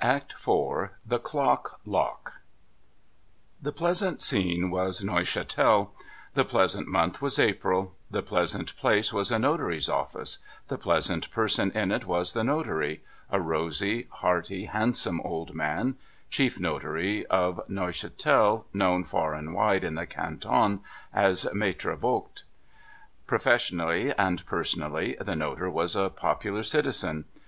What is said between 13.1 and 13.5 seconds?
a